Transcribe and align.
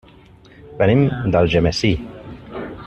Venim 0.79 1.05
d'Algemesí. 1.35 1.95